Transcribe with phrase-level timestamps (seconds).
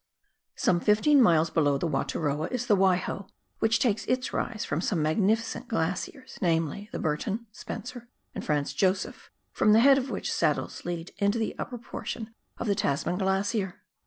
[0.55, 4.99] Some fifteen miles below the Wataroa is the Waiho, which takes its rise from some
[4.99, 10.85] magnificent glaciers, namely, the Burton, Spencer, and Franz Josef, from the head of which saddles
[10.85, 13.83] lead into the upper portion of the Tasman glacier.